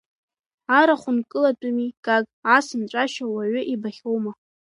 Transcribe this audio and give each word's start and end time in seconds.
Арахә 0.79 1.07
нкылатәыми, 1.17 1.87
Гаг, 2.05 2.25
ас 2.55 2.67
нҵәашьа 2.81 3.25
уаҩы 3.33 3.61
иабхьоума? 3.71 4.31